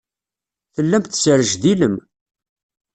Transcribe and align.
Tellam 0.75 1.03
tesrejdilem. 1.03 1.95